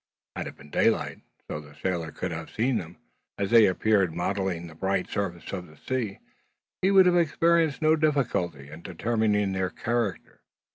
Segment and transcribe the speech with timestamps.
[0.35, 2.97] Had it been daylight, so that the sailor could have seen them,
[3.37, 6.17] as they appeared mottling the bright surface of the sea,
[6.81, 10.41] he would have experienced no difficulty in determining their character.